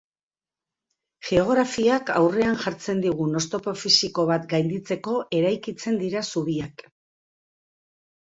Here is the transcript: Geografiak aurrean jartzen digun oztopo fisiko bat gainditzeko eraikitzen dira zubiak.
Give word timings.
Geografiak 1.27 2.07
aurrean 2.21 2.55
jartzen 2.63 3.03
digun 3.03 3.41
oztopo 3.41 3.75
fisiko 3.83 4.25
bat 4.31 4.49
gainditzeko 4.55 5.15
eraikitzen 5.41 6.01
dira 6.05 6.23
zubiak. 6.33 6.83